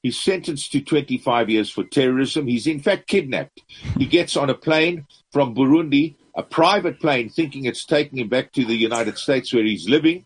He's 0.01 0.19
sentenced 0.19 0.71
to 0.73 0.81
25 0.81 1.51
years 1.51 1.71
for 1.71 1.83
terrorism. 1.83 2.47
He's 2.47 2.69
in 2.69 2.79
fact 2.79 3.09
kidnapped. 3.09 3.63
He 3.99 4.07
gets 4.07 4.37
on 4.37 4.49
a 4.49 4.55
plane 4.55 5.07
from 5.33 5.57
Burundi, 5.57 6.15
a 6.37 6.45
private 6.45 7.01
plane, 7.01 7.29
thinking 7.29 7.65
it's 7.65 7.85
taking 7.85 8.21
him 8.21 8.29
back 8.29 8.53
to 8.53 8.65
the 8.65 8.77
United 8.77 9.19
States 9.19 9.53
where 9.53 9.65
he's 9.65 9.89
living, 9.89 10.25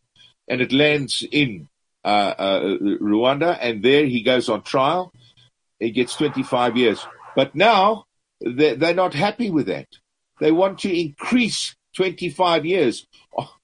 and 0.48 0.60
it 0.60 0.72
lands 0.72 1.26
in 1.30 1.68
uh, 2.04 2.34
uh, 2.38 2.60
Rwanda, 3.00 3.56
and 3.60 3.82
there 3.82 4.04
he 4.04 4.22
goes 4.22 4.48
on 4.48 4.62
trial. 4.62 5.12
He 5.78 5.90
gets 5.90 6.16
25 6.16 6.76
years. 6.76 7.06
But 7.34 7.54
now 7.54 8.04
they're, 8.40 8.76
they're 8.76 8.94
not 8.94 9.14
happy 9.14 9.50
with 9.50 9.66
that. 9.66 9.88
They 10.40 10.52
want 10.52 10.80
to 10.80 11.00
increase 11.00 11.74
25 11.96 12.66
years 12.66 13.06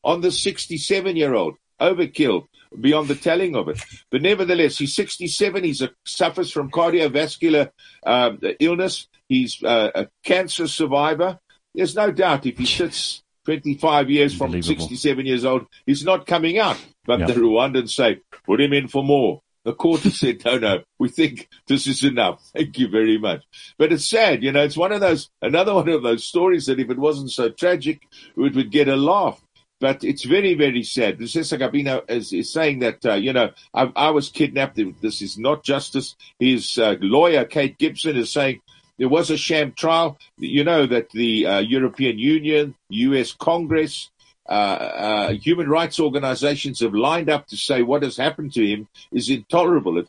on 0.03 0.21
the 0.21 0.31
67 0.31 1.17
year 1.17 1.35
old. 1.35 1.57
Overkill 1.81 2.47
beyond 2.79 3.09
the 3.09 3.15
telling 3.15 3.57
of 3.57 3.69
it. 3.69 3.83
But 4.11 4.23
nevertheless, 4.23 4.79
he's 4.79 4.95
67. 4.95 5.65
He 5.65 5.75
suffers 6.07 6.51
from 6.51 6.71
cardiovascular 6.71 7.71
uh, 8.05 8.33
illness. 8.61 9.09
He's 9.29 9.63
uh, 9.63 9.91
a 9.95 10.09
cancer 10.25 10.69
survivor. 10.69 11.39
There's 11.75 11.97
no 11.97 12.13
doubt 12.13 12.47
if 12.47 12.59
he 12.59 12.67
sits 12.67 13.23
25 13.45 14.11
years 14.11 14.37
from 14.37 14.63
67 14.63 15.27
years 15.27 15.45
old, 15.45 15.67
he's 15.87 16.05
not 16.05 16.27
coming 16.27 16.59
out. 16.59 16.79
But 17.07 17.27
the 17.27 17.35
Rwandans 17.35 17.91
say, 17.91 18.21
put 18.45 18.61
him 18.61 18.73
in 18.73 18.89
for 18.89 19.03
more. 19.03 19.43
The 19.65 19.75
court 19.75 20.01
has 20.03 20.19
said, 20.19 20.43
no, 20.45 20.59
no, 20.59 20.83
we 20.99 21.09
think 21.09 21.49
this 21.67 21.87
is 21.87 22.03
enough. 22.03 22.43
Thank 22.55 22.79
you 22.79 22.89
very 22.89 23.19
much. 23.19 23.45
But 23.77 23.93
it's 23.93 24.09
sad, 24.09 24.43
you 24.43 24.53
know, 24.53 24.63
it's 24.63 24.77
one 24.77 24.93
of 24.93 25.01
those, 25.01 25.29
another 25.43 25.75
one 25.75 25.89
of 25.89 26.03
those 26.03 26.25
stories 26.25 26.67
that 26.67 26.81
if 26.81 26.91
it 26.91 26.99
wasn't 26.99 27.31
so 27.31 27.51
tragic, 27.51 28.01
it 28.37 28.55
would 28.55 28.71
get 28.71 28.89
a 28.89 28.97
laugh. 28.97 29.41
But 29.79 30.05
it's 30.05 30.25
very, 30.25 30.55
very 30.55 30.83
sad. 30.83 31.19
Rusesabagina 31.19 32.11
is, 32.11 32.33
is 32.35 32.53
saying 32.53 32.81
that, 32.81 33.05
uh, 33.05 33.15
you 33.15 33.33
know, 33.33 33.51
I, 33.73 33.91
I, 33.97 34.11
was 34.11 34.29
kidnapped. 34.29 34.79
This 35.01 35.23
is 35.23 35.39
not 35.39 35.65
justice. 35.65 36.17
His 36.39 36.77
uh, 36.77 36.97
lawyer, 37.01 37.47
Kate 37.47 37.79
Gibson, 37.79 38.19
is 38.19 38.31
saying 38.31 38.61
there 39.01 39.09
was 39.09 39.31
a 39.31 39.37
sham 39.39 39.73
trial. 39.73 40.19
You 40.37 40.63
know 40.63 40.87
that 40.87 41.09
the 41.11 41.47
uh, 41.47 41.59
European 41.61 42.19
Union, 42.19 42.75
US 42.91 43.33
Congress, 43.33 44.11
uh, 44.47 44.53
uh, 44.53 45.33
human 45.33 45.71
rights 45.71 45.99
organizations 45.99 46.81
have 46.81 46.95
lined 46.95 47.31
up 47.31 47.47
to 47.47 47.57
say 47.57 47.81
what 47.81 48.03
has 48.03 48.19
happened 48.19 48.53
to 48.53 48.67
him 48.67 48.89
is 49.11 49.31
intolerable, 49.31 50.05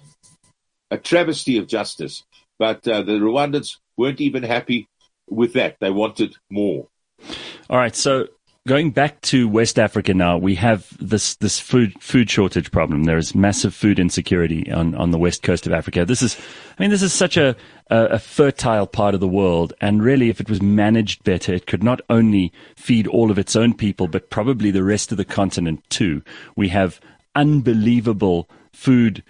a 0.91 0.97
travesty 0.97 1.57
of 1.57 1.67
justice. 1.67 2.23
But 2.59 2.85
uh, 2.85 3.03
the 3.03 3.13
Rwandans 3.13 3.77
weren't 3.95 4.19
even 4.19 4.43
happy 4.43 4.89
with 5.29 5.53
that. 5.53 5.77
They 5.79 5.89
wanted 5.89 6.35
more. 6.49 6.87
All 7.69 7.77
right. 7.77 7.95
So 7.95 8.27
going 8.67 8.91
back 8.91 9.19
to 9.21 9.47
West 9.47 9.79
Africa 9.79 10.13
now, 10.13 10.37
we 10.37 10.55
have 10.55 10.95
this 10.99 11.35
this 11.35 11.59
food 11.59 11.93
food 12.01 12.29
shortage 12.29 12.71
problem. 12.71 13.03
There 13.03 13.17
is 13.17 13.33
massive 13.33 13.73
food 13.73 13.99
insecurity 13.99 14.71
on, 14.71 14.93
on 14.95 15.11
the 15.11 15.17
west 15.17 15.43
coast 15.43 15.65
of 15.65 15.73
Africa. 15.73 16.05
This 16.05 16.21
is, 16.21 16.37
I 16.77 16.81
mean, 16.81 16.91
this 16.91 17.01
is 17.01 17.13
such 17.13 17.37
a, 17.37 17.55
a, 17.89 18.05
a 18.05 18.19
fertile 18.19 18.87
part 18.87 19.13
of 19.13 19.19
the 19.19 19.27
world, 19.27 19.73
and 19.81 20.03
really, 20.03 20.29
if 20.29 20.39
it 20.39 20.49
was 20.49 20.61
managed 20.61 21.23
better, 21.23 21.53
it 21.53 21.67
could 21.67 21.83
not 21.83 22.01
only 22.09 22.51
feed 22.75 23.07
all 23.07 23.31
of 23.31 23.39
its 23.39 23.55
own 23.55 23.73
people, 23.73 24.07
but 24.07 24.29
probably 24.29 24.71
the 24.71 24.83
rest 24.83 25.11
of 25.11 25.17
the 25.17 25.25
continent 25.25 25.83
too. 25.89 26.21
We 26.55 26.69
have 26.69 26.99
unbelievable 27.35 28.49
food 28.71 29.23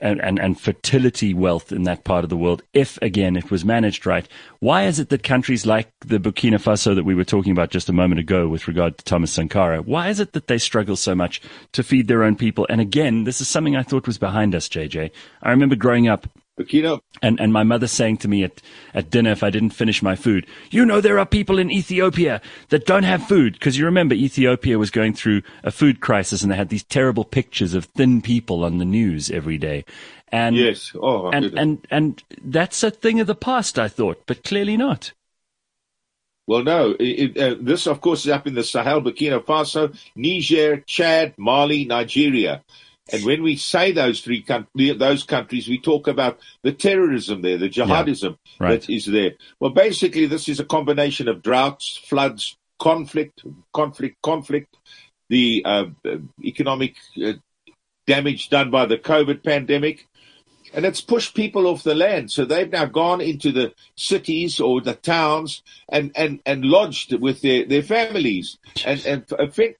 and, 0.00 0.20
and, 0.22 0.38
and 0.38 0.60
fertility 0.60 1.34
wealth 1.34 1.72
in 1.72 1.84
that 1.84 2.04
part 2.04 2.24
of 2.24 2.30
the 2.30 2.36
world 2.36 2.62
if, 2.72 2.98
again, 3.02 3.36
it 3.36 3.50
was 3.50 3.64
managed 3.64 4.06
right. 4.06 4.28
Why 4.60 4.84
is 4.84 4.98
it 4.98 5.08
that 5.10 5.22
countries 5.22 5.66
like 5.66 5.90
the 6.00 6.18
Burkina 6.18 6.60
Faso 6.60 6.94
that 6.94 7.04
we 7.04 7.14
were 7.14 7.24
talking 7.24 7.52
about 7.52 7.70
just 7.70 7.88
a 7.88 7.92
moment 7.92 8.20
ago 8.20 8.48
with 8.48 8.68
regard 8.68 8.98
to 8.98 9.04
Thomas 9.04 9.32
Sankara, 9.32 9.82
why 9.82 10.08
is 10.08 10.20
it 10.20 10.32
that 10.32 10.46
they 10.46 10.58
struggle 10.58 10.96
so 10.96 11.14
much 11.14 11.40
to 11.72 11.82
feed 11.82 12.08
their 12.08 12.22
own 12.22 12.36
people? 12.36 12.66
And 12.68 12.80
again, 12.80 13.24
this 13.24 13.40
is 13.40 13.48
something 13.48 13.76
I 13.76 13.82
thought 13.82 14.06
was 14.06 14.18
behind 14.18 14.54
us, 14.54 14.68
JJ. 14.68 15.10
I 15.42 15.50
remember 15.50 15.76
growing 15.76 16.08
up 16.08 16.26
Burkina. 16.58 17.00
And, 17.22 17.40
and 17.40 17.52
my 17.52 17.62
mother 17.62 17.86
saying 17.86 18.18
to 18.18 18.28
me 18.28 18.44
at, 18.44 18.60
at 18.94 19.10
dinner 19.10 19.30
if 19.30 19.42
I 19.42 19.50
didn't 19.50 19.70
finish 19.70 20.02
my 20.02 20.16
food, 20.16 20.46
you 20.70 20.84
know, 20.84 21.00
there 21.00 21.18
are 21.18 21.26
people 21.26 21.58
in 21.58 21.70
Ethiopia 21.70 22.40
that 22.68 22.86
don't 22.86 23.04
have 23.04 23.26
food. 23.26 23.54
Because 23.54 23.78
you 23.78 23.84
remember 23.84 24.14
Ethiopia 24.14 24.78
was 24.78 24.90
going 24.90 25.14
through 25.14 25.42
a 25.62 25.70
food 25.70 26.00
crisis 26.00 26.42
and 26.42 26.50
they 26.52 26.56
had 26.56 26.68
these 26.68 26.84
terrible 26.84 27.24
pictures 27.24 27.74
of 27.74 27.84
thin 27.86 28.20
people 28.20 28.64
on 28.64 28.78
the 28.78 28.84
news 28.84 29.30
every 29.30 29.58
day. 29.58 29.84
And, 30.30 30.56
yes. 30.56 30.92
Oh, 31.00 31.30
and, 31.30 31.58
and, 31.58 31.86
and 31.90 32.22
that's 32.44 32.82
a 32.82 32.90
thing 32.90 33.20
of 33.20 33.26
the 33.26 33.34
past, 33.34 33.78
I 33.78 33.88
thought, 33.88 34.24
but 34.26 34.44
clearly 34.44 34.76
not. 34.76 35.12
Well, 36.46 36.62
no. 36.64 36.96
It, 36.98 37.36
uh, 37.36 37.56
this, 37.60 37.86
of 37.86 38.00
course, 38.00 38.24
is 38.24 38.30
up 38.30 38.46
in 38.46 38.54
the 38.54 38.64
Sahel, 38.64 39.02
Burkina 39.02 39.44
Faso, 39.44 39.94
Niger, 40.16 40.80
Chad, 40.86 41.34
Mali, 41.36 41.84
Nigeria. 41.84 42.64
And 43.12 43.24
when 43.24 43.42
we 43.42 43.56
say 43.56 43.92
those 43.92 44.20
three 44.20 44.44
those 44.74 45.24
countries, 45.24 45.68
we 45.68 45.80
talk 45.80 46.08
about 46.08 46.38
the 46.62 46.72
terrorism 46.72 47.42
there, 47.42 47.58
the 47.58 47.68
jihadism 47.68 48.36
yeah, 48.44 48.66
right. 48.66 48.80
that 48.80 48.90
is 48.90 49.06
there. 49.06 49.32
Well, 49.60 49.70
basically, 49.70 50.26
this 50.26 50.48
is 50.48 50.60
a 50.60 50.64
combination 50.64 51.28
of 51.28 51.42
droughts, 51.42 51.96
floods, 52.04 52.56
conflict, 52.78 53.42
conflict, 53.72 54.16
conflict, 54.22 54.76
the 55.28 55.62
uh, 55.64 55.86
economic 56.44 56.96
uh, 57.24 57.32
damage 58.06 58.48
done 58.48 58.70
by 58.70 58.86
the 58.86 58.98
COVID 58.98 59.42
pandemic, 59.42 60.06
and 60.74 60.84
it's 60.84 61.00
pushed 61.00 61.34
people 61.34 61.66
off 61.66 61.82
the 61.82 61.94
land. 61.94 62.30
So 62.30 62.44
they've 62.44 62.70
now 62.70 62.86
gone 62.86 63.20
into 63.20 63.52
the 63.52 63.72
cities 63.96 64.60
or 64.60 64.80
the 64.80 64.94
towns 64.94 65.62
and, 65.88 66.12
and, 66.14 66.40
and 66.44 66.64
lodged 66.64 67.12
with 67.14 67.40
their, 67.40 67.64
their 67.64 67.82
families. 67.82 68.58
And, 68.84 69.04
and 69.06 69.24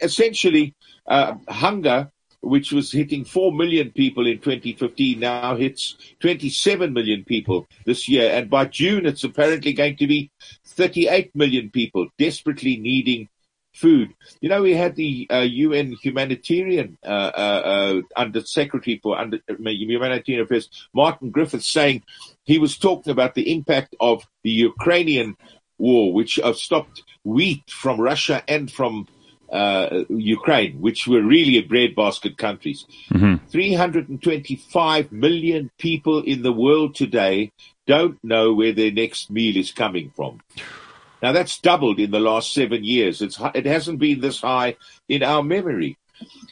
essentially, 0.01 0.75
uh, 1.07 1.35
hunger 1.49 2.11
which 2.41 2.73
was 2.73 2.93
hitting 2.93 3.25
4 3.25 3.53
million 3.53 3.91
people 3.91 4.27
in 4.27 4.39
2015, 4.39 5.21
now 5.21 5.57
hits 5.57 5.97
27 6.21 6.93
million 6.93 7.25
people 7.25 7.67
this 7.85 8.09
year. 8.09 8.31
And 8.31 8.49
by 8.49 8.67
June, 8.67 9.07
it's 9.07 9.25
apparently 9.25 9.73
going 9.73 9.97
to 9.97 10.07
be 10.07 10.31
38 10.65 11.35
million 11.35 11.71
people 11.71 12.09
desperately 12.19 12.77
needing 12.77 13.29
food. 13.75 14.15
You 14.41 14.49
know, 14.49 14.63
we 14.63 14.75
had 14.75 14.97
the 14.97 15.27
uh, 15.31 15.39
UN 15.41 15.97
humanitarian 16.03 16.99
uh, 17.05 17.31
uh, 17.35 17.63
uh, 17.65 18.03
under 18.17 18.41
Secretary 18.41 18.99
for 19.03 19.19
under, 19.19 19.39
uh, 19.49 19.55
Humanitarian 19.59 20.45
Affairs, 20.45 20.69
Martin 20.95 21.31
Griffiths, 21.31 21.71
saying 21.71 22.03
he 22.45 22.59
was 22.59 22.77
talking 22.77 23.11
about 23.11 23.35
the 23.35 23.53
impact 23.53 23.95
of 24.01 24.25
the 24.43 24.51
Ukrainian 24.51 25.37
war, 25.79 26.13
which 26.13 26.41
stopped 26.55 27.03
wheat 27.25 27.71
from 27.71 28.01
Russia 28.01 28.43
and 28.49 28.71
from 28.71 29.07
uh, 29.51 30.05
Ukraine, 30.09 30.81
which 30.81 31.07
were 31.07 31.23
really 31.23 31.57
a 31.57 31.63
breadbasket 31.63 32.37
countries. 32.37 32.85
Mm-hmm. 33.11 33.47
325 33.47 35.13
million 35.13 35.71
people 35.79 36.23
in 36.23 36.43
the 36.43 36.53
world 36.53 36.95
today 36.95 37.53
don't 37.87 38.23
know 38.23 38.53
where 38.53 38.73
their 38.73 38.93
next 38.93 39.31
meal 39.31 39.57
is 39.57 39.73
coming 39.73 40.13
from. 40.15 40.41
Now 41.23 41.33
that's 41.33 41.59
doubled 41.59 41.99
in 41.99 42.11
the 42.11 42.21
last 42.21 42.53
seven 42.53 42.85
years. 42.85 43.23
It's, 43.23 43.41
it 43.55 43.67
hasn't 43.67 43.99
been 43.99 44.21
this 44.21 44.41
high 44.41 44.77
in 45.09 45.23
our 45.23 45.43
memory. 45.43 45.97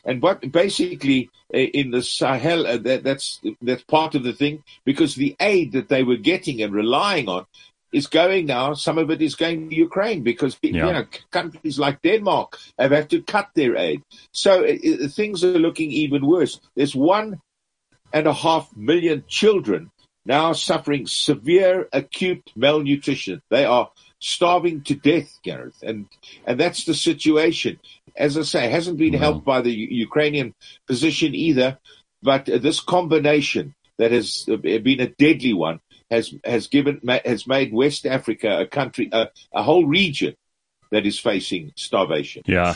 And 0.04 0.22
what 0.22 0.50
basically 0.52 1.30
uh, 1.52 1.58
in 1.58 1.90
the 1.90 2.02
Sahel, 2.02 2.66
uh, 2.66 2.76
that, 2.78 3.02
that's 3.02 3.40
that's 3.60 3.82
part 3.84 4.14
of 4.14 4.22
the 4.22 4.32
thing 4.32 4.62
because 4.84 5.14
the 5.14 5.36
aid 5.40 5.72
that 5.72 5.88
they 5.88 6.02
were 6.02 6.16
getting 6.16 6.62
and 6.62 6.72
relying 6.72 7.28
on 7.28 7.46
is 7.96 8.06
going 8.06 8.44
now. 8.46 8.74
Some 8.74 8.98
of 8.98 9.10
it 9.10 9.22
is 9.22 9.34
going 9.34 9.70
to 9.70 9.76
Ukraine 9.88 10.22
because 10.22 10.58
yeah. 10.62 10.86
you 10.86 10.92
know 10.92 11.06
countries 11.30 11.78
like 11.78 12.02
Denmark 12.02 12.58
have 12.78 12.92
had 12.92 13.08
to 13.10 13.22
cut 13.22 13.48
their 13.54 13.76
aid. 13.76 14.02
So 14.32 14.62
it, 14.62 14.80
it, 14.82 15.08
things 15.12 15.42
are 15.42 15.58
looking 15.66 15.90
even 15.90 16.26
worse. 16.26 16.60
There's 16.76 16.94
one 16.94 17.40
and 18.12 18.26
a 18.26 18.34
half 18.34 18.64
million 18.76 19.24
children 19.26 19.90
now 20.26 20.52
suffering 20.52 21.06
severe 21.06 21.88
acute 21.92 22.50
malnutrition. 22.56 23.40
They 23.48 23.64
are 23.64 23.90
starving 24.18 24.82
to 24.82 24.94
death, 24.94 25.38
Gareth, 25.42 25.80
and 25.82 26.06
and 26.46 26.60
that's 26.60 26.84
the 26.84 26.94
situation. 26.94 27.78
As 28.16 28.36
I 28.36 28.42
say, 28.42 28.68
hasn't 28.68 28.98
been 28.98 29.14
helped 29.14 29.44
by 29.44 29.60
the 29.62 29.70
U- 29.70 29.88
Ukrainian 30.08 30.54
position 30.86 31.34
either. 31.34 31.78
But 32.22 32.48
uh, 32.48 32.58
this 32.58 32.80
combination 32.80 33.74
that 33.98 34.10
has 34.10 34.46
uh, 34.50 34.56
been 34.56 35.00
a 35.00 35.08
deadly 35.08 35.54
one 35.54 35.80
has 36.10 36.34
has 36.44 36.68
given 36.68 37.00
has 37.24 37.46
made 37.46 37.72
West 37.72 38.06
Africa 38.06 38.60
a 38.60 38.66
country, 38.66 39.08
a, 39.12 39.28
a 39.52 39.62
whole 39.62 39.86
region 39.86 40.36
that 40.90 41.06
is 41.06 41.18
facing 41.18 41.72
starvation. 41.76 42.42
Yeah. 42.46 42.74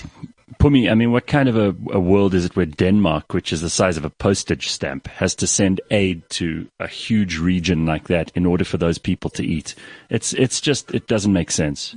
Pumi, 0.59 0.91
I 0.91 0.95
mean, 0.95 1.13
what 1.13 1.27
kind 1.27 1.49
of 1.49 1.57
a, 1.57 1.69
a, 1.93 2.01
world 2.01 2.35
is 2.35 2.45
it 2.45 2.57
where 2.57 2.67
Denmark, 2.67 3.33
which 3.33 3.53
is 3.53 3.61
the 3.61 3.71
size 3.71 3.97
of 3.97 4.05
a 4.05 4.11
postage 4.11 4.69
stamp, 4.69 5.07
has 5.07 5.35
to 5.37 5.47
send 5.47 5.81
aid 5.91 6.29
to 6.31 6.69
a 6.81 6.89
huge 6.89 7.39
region 7.39 7.87
like 7.87 8.09
that 8.09 8.33
in 8.35 8.45
order 8.45 8.65
for 8.65 8.77
those 8.77 8.99
people 8.99 9.31
to 9.31 9.45
eat? 9.45 9.75
It's, 10.11 10.33
it's 10.35 10.61
just, 10.61 10.93
it 10.93 11.07
doesn't 11.07 11.33
make 11.33 11.51
sense. 11.51 11.95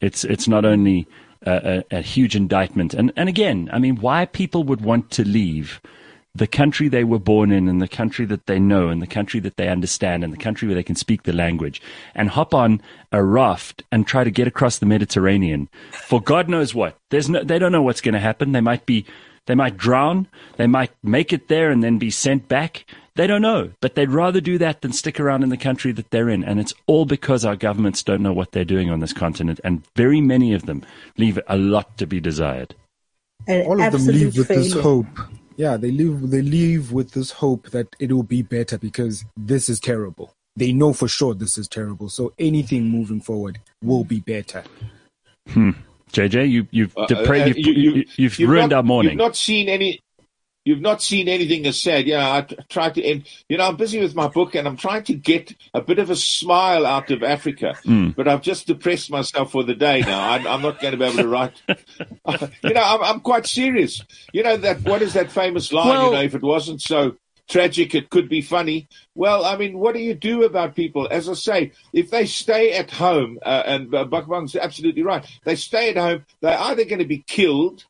It's, 0.00 0.24
it's 0.24 0.48
not 0.48 0.64
only 0.64 1.06
a, 1.46 1.84
a, 1.92 1.98
a 1.98 2.00
huge 2.00 2.34
indictment. 2.34 2.94
And, 2.94 3.12
and 3.16 3.28
again, 3.28 3.68
I 3.72 3.78
mean, 3.78 3.96
why 3.96 4.24
people 4.24 4.64
would 4.64 4.80
want 4.80 5.10
to 5.12 5.24
leave 5.24 5.80
the 6.34 6.46
country 6.46 6.88
they 6.88 7.04
were 7.04 7.18
born 7.18 7.50
in 7.50 7.68
and 7.68 7.82
the 7.82 7.88
country 7.88 8.24
that 8.24 8.46
they 8.46 8.58
know 8.58 8.88
and 8.88 9.02
the 9.02 9.06
country 9.06 9.40
that 9.40 9.56
they 9.56 9.68
understand 9.68 10.22
and 10.22 10.32
the 10.32 10.38
country 10.38 10.68
where 10.68 10.74
they 10.74 10.82
can 10.82 10.94
speak 10.94 11.24
the 11.24 11.32
language 11.32 11.82
and 12.14 12.28
hop 12.30 12.54
on 12.54 12.80
a 13.10 13.22
raft 13.22 13.82
and 13.90 14.06
try 14.06 14.22
to 14.22 14.30
get 14.30 14.46
across 14.46 14.78
the 14.78 14.86
Mediterranean 14.86 15.68
for 15.90 16.20
God 16.20 16.48
knows 16.48 16.74
what. 16.74 16.96
There's 17.10 17.28
no, 17.28 17.42
they 17.42 17.58
don't 17.58 17.72
know 17.72 17.82
what's 17.82 18.00
going 18.00 18.14
to 18.14 18.20
happen. 18.20 18.52
They 18.52 18.60
might 18.60 18.86
be, 18.86 19.06
they 19.46 19.56
might 19.56 19.76
drown. 19.76 20.28
They 20.56 20.68
might 20.68 20.92
make 21.02 21.32
it 21.32 21.48
there 21.48 21.70
and 21.70 21.82
then 21.82 21.98
be 21.98 22.10
sent 22.10 22.46
back. 22.46 22.84
They 23.16 23.26
don't 23.26 23.42
know, 23.42 23.72
but 23.80 23.96
they'd 23.96 24.10
rather 24.10 24.40
do 24.40 24.56
that 24.58 24.82
than 24.82 24.92
stick 24.92 25.18
around 25.18 25.42
in 25.42 25.48
the 25.48 25.56
country 25.56 25.90
that 25.92 26.10
they're 26.10 26.28
in. 26.28 26.44
And 26.44 26.60
it's 26.60 26.72
all 26.86 27.06
because 27.06 27.44
our 27.44 27.56
governments 27.56 28.04
don't 28.04 28.22
know 28.22 28.32
what 28.32 28.52
they're 28.52 28.64
doing 28.64 28.88
on 28.88 29.00
this 29.00 29.12
continent. 29.12 29.60
And 29.64 29.84
very 29.96 30.20
many 30.20 30.54
of 30.54 30.66
them 30.66 30.86
leave 31.18 31.40
a 31.48 31.58
lot 31.58 31.98
to 31.98 32.06
be 32.06 32.20
desired. 32.20 32.76
And 33.48 33.66
all 33.66 33.82
of 33.82 33.92
them 33.92 34.06
leave 34.06 34.36
with 34.36 34.46
failure. 34.46 34.62
this 34.62 34.72
hope 34.74 35.06
yeah, 35.60 35.76
they 35.76 35.90
live 35.90 36.30
they 36.30 36.40
leave 36.40 36.90
with 36.90 37.10
this 37.10 37.32
hope 37.32 37.68
that 37.72 37.94
it 37.98 38.10
will 38.10 38.22
be 38.22 38.40
better 38.40 38.78
because 38.78 39.26
this 39.36 39.68
is 39.68 39.78
terrible. 39.78 40.32
They 40.56 40.72
know 40.72 40.94
for 40.94 41.06
sure 41.06 41.34
this 41.34 41.58
is 41.58 41.68
terrible. 41.68 42.08
So 42.08 42.32
anything 42.38 42.88
moving 42.88 43.20
forward 43.20 43.60
will 43.82 44.04
be 44.04 44.20
better. 44.20 44.64
Hmm. 45.50 45.72
JJ, 46.12 46.48
you, 46.48 46.66
you've 46.70 46.96
uh, 46.96 47.02
uh, 47.02 47.32
you've, 47.34 47.58
you, 47.58 48.04
have 48.24 48.38
you, 48.38 48.48
ruined 48.48 48.70
not, 48.70 48.78
our 48.78 48.82
morning. 48.82 49.12
You've 49.12 49.18
not 49.18 49.36
seen 49.36 49.68
any 49.68 50.00
You've 50.64 50.80
not 50.80 51.00
seen 51.00 51.26
anything 51.26 51.66
as 51.66 51.80
said. 51.80 52.06
Yeah, 52.06 52.30
I 52.30 52.42
try 52.68 52.90
to, 52.90 53.04
and 53.04 53.26
you 53.48 53.56
know, 53.56 53.66
I'm 53.66 53.76
busy 53.76 53.98
with 53.98 54.14
my 54.14 54.28
book 54.28 54.54
and 54.54 54.68
I'm 54.68 54.76
trying 54.76 55.04
to 55.04 55.14
get 55.14 55.54
a 55.72 55.80
bit 55.80 55.98
of 55.98 56.10
a 56.10 56.16
smile 56.16 56.84
out 56.84 57.10
of 57.10 57.22
Africa, 57.22 57.76
mm. 57.84 58.14
but 58.14 58.28
I've 58.28 58.42
just 58.42 58.66
depressed 58.66 59.10
myself 59.10 59.52
for 59.52 59.64
the 59.64 59.74
day 59.74 60.00
now. 60.00 60.30
I'm, 60.30 60.46
I'm 60.46 60.60
not 60.60 60.80
going 60.80 60.92
to 60.92 60.98
be 60.98 61.04
able 61.04 61.22
to 61.22 61.28
write. 61.28 61.62
you 61.68 62.74
know, 62.74 62.82
I'm, 62.82 63.02
I'm, 63.02 63.20
quite 63.20 63.46
serious. 63.46 64.02
You 64.34 64.42
know 64.42 64.58
that 64.58 64.82
what 64.82 65.00
is 65.00 65.14
that 65.14 65.30
famous 65.30 65.72
line? 65.72 65.88
Well, 65.88 66.06
you 66.06 66.12
know, 66.12 66.22
if 66.22 66.34
it 66.34 66.42
wasn't 66.42 66.82
so 66.82 67.16
tragic, 67.48 67.94
it 67.94 68.10
could 68.10 68.28
be 68.28 68.42
funny. 68.42 68.88
Well, 69.14 69.44
I 69.44 69.56
mean, 69.56 69.78
what 69.78 69.94
do 69.94 70.00
you 70.00 70.14
do 70.14 70.44
about 70.44 70.76
people? 70.76 71.08
As 71.10 71.28
I 71.28 71.34
say, 71.34 71.72
if 71.92 72.10
they 72.10 72.26
stay 72.26 72.72
at 72.72 72.90
home, 72.90 73.38
uh, 73.42 73.62
and 73.66 73.94
uh, 73.94 74.06
absolutely 74.60 75.02
right, 75.02 75.26
they 75.44 75.56
stay 75.56 75.90
at 75.90 75.96
home, 75.96 76.24
they're 76.40 76.58
either 76.58 76.84
going 76.84 77.00
to 77.00 77.06
be 77.06 77.24
killed 77.26 77.84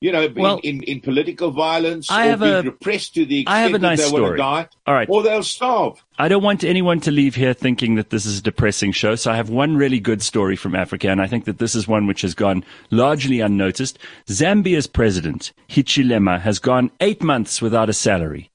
you 0.00 0.12
know, 0.12 0.28
well, 0.36 0.58
in, 0.58 0.76
in, 0.76 0.82
in, 0.82 1.00
political 1.00 1.50
violence 1.50 2.10
I 2.10 2.26
have 2.26 2.42
a, 2.42 2.62
repressed 2.62 3.14
to 3.14 3.24
the 3.24 3.40
extent 3.40 3.56
I 3.56 3.60
have 3.60 3.74
a 3.74 3.78
nice 3.78 3.98
that 3.98 4.04
they 4.04 4.08
story. 4.08 4.22
want 4.22 4.32
to 4.34 4.36
die, 4.36 4.68
All 4.86 4.94
right. 4.94 5.08
or 5.08 5.22
they'll 5.22 5.42
starve. 5.42 6.04
I 6.18 6.28
don't 6.28 6.42
want 6.42 6.64
anyone 6.64 7.00
to 7.00 7.10
leave 7.10 7.34
here 7.34 7.54
thinking 7.54 7.94
that 7.94 8.10
this 8.10 8.26
is 8.26 8.38
a 8.38 8.42
depressing 8.42 8.92
show, 8.92 9.14
so 9.14 9.32
I 9.32 9.36
have 9.36 9.48
one 9.48 9.76
really 9.76 10.00
good 10.00 10.20
story 10.20 10.54
from 10.54 10.74
Africa, 10.74 11.08
and 11.08 11.20
I 11.20 11.26
think 11.26 11.46
that 11.46 11.58
this 11.58 11.74
is 11.74 11.88
one 11.88 12.06
which 12.06 12.22
has 12.22 12.34
gone 12.34 12.64
largely 12.90 13.40
unnoticed. 13.40 13.98
Zambia's 14.26 14.86
president, 14.86 15.52
Hichilema, 15.68 16.40
has 16.40 16.58
gone 16.58 16.90
eight 17.00 17.22
months 17.22 17.62
without 17.62 17.88
a 17.88 17.94
salary. 17.94 18.50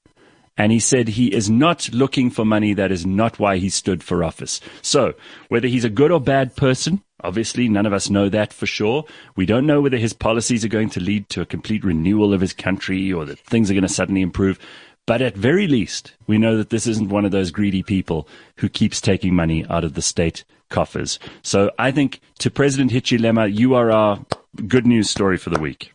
And 0.56 0.70
he 0.70 0.80
said 0.80 1.08
he 1.08 1.32
is 1.32 1.48
not 1.48 1.88
looking 1.92 2.30
for 2.30 2.44
money. 2.44 2.74
That 2.74 2.92
is 2.92 3.06
not 3.06 3.38
why 3.38 3.56
he 3.56 3.70
stood 3.70 4.02
for 4.02 4.22
office. 4.22 4.60
So, 4.82 5.14
whether 5.48 5.66
he's 5.66 5.84
a 5.84 5.90
good 5.90 6.12
or 6.12 6.20
bad 6.20 6.54
person, 6.56 7.02
Obviously, 7.22 7.68
none 7.68 7.86
of 7.86 7.92
us 7.92 8.10
know 8.10 8.28
that 8.28 8.52
for 8.52 8.66
sure. 8.66 9.04
We 9.36 9.46
don't 9.46 9.66
know 9.66 9.80
whether 9.80 9.96
his 9.96 10.12
policies 10.12 10.64
are 10.64 10.68
going 10.68 10.90
to 10.90 11.00
lead 11.00 11.28
to 11.30 11.40
a 11.40 11.46
complete 11.46 11.84
renewal 11.84 12.32
of 12.32 12.40
his 12.40 12.52
country 12.52 13.12
or 13.12 13.24
that 13.24 13.38
things 13.40 13.70
are 13.70 13.74
going 13.74 13.82
to 13.82 13.88
suddenly 13.88 14.22
improve. 14.22 14.58
But 15.06 15.22
at 15.22 15.36
very 15.36 15.66
least, 15.66 16.14
we 16.26 16.38
know 16.38 16.56
that 16.56 16.70
this 16.70 16.86
isn't 16.86 17.08
one 17.08 17.24
of 17.24 17.32
those 17.32 17.50
greedy 17.50 17.82
people 17.82 18.28
who 18.56 18.68
keeps 18.68 19.00
taking 19.00 19.34
money 19.34 19.66
out 19.68 19.84
of 19.84 19.94
the 19.94 20.02
state 20.02 20.44
coffers. 20.68 21.18
So 21.42 21.70
I 21.78 21.90
think 21.90 22.20
to 22.38 22.50
President 22.50 22.92
Hichilema, 22.92 23.52
you 23.52 23.74
are 23.74 23.90
our 23.90 24.24
good 24.66 24.86
news 24.86 25.10
story 25.10 25.36
for 25.36 25.50
the 25.50 25.60
week. 25.60 25.92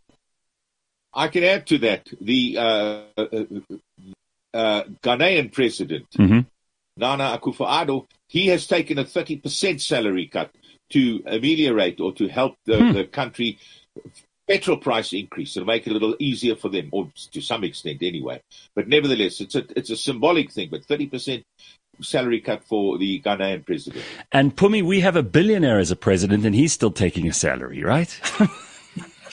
I 1.13 1.29
can 1.29 1.43
add 1.43 1.65
to 1.67 1.77
that. 1.79 2.07
The 2.22 2.57
uh, 2.57 3.01
uh, 3.17 3.46
uh, 4.53 4.84
Ghanaian 5.01 5.51
president, 5.51 6.10
mm-hmm. 6.12 6.41
Nana 6.98 7.39
Akufo-Addo, 7.39 8.05
he 8.27 8.48
has 8.48 8.67
taken 8.67 9.00
a 9.00 9.05
30% 9.05 9.81
salary 9.81 10.27
cut 10.27 10.51
to 10.91 11.22
ameliorate 11.25 12.00
or 12.00 12.13
to 12.13 12.27
help 12.27 12.56
the, 12.65 12.79
hmm. 12.79 12.94
the 12.94 13.03
country 13.06 13.60
petrol 14.48 14.77
price 14.77 15.13
increase. 15.13 15.56
It'll 15.56 15.67
make 15.67 15.86
it 15.86 15.91
a 15.91 15.94
little 15.94 16.15
easier 16.20 16.56
for 16.56 16.70
them, 16.70 16.89
or 16.91 17.12
to 17.32 17.41
some 17.41 17.63
extent 17.63 18.01
anyway. 18.01 18.41
But 18.75 18.88
nevertheless, 18.88 19.41
it's 19.41 19.56
a 19.56 19.65
it's 19.75 19.89
a 19.89 19.98
symbolic 19.98 20.51
thing. 20.51 20.70
But 20.72 20.86
thirty 20.86 21.08
percent 21.08 21.44
salary 22.01 22.41
cut 22.41 22.63
for 22.63 22.98
the 22.98 23.22
Ghanaian 23.22 23.65
president. 23.65 24.03
And 24.32 24.56
Pumi, 24.56 24.84
we 24.84 25.01
have 25.01 25.15
a 25.15 25.24
billionaire 25.24 25.79
as 25.79 25.91
a 25.91 25.96
president, 25.96 26.46
and 26.46 26.56
he's 26.56 26.74
still 26.74 26.91
taking 26.91 27.27
a 27.27 27.34
salary, 27.34 27.84
right? 27.84 28.20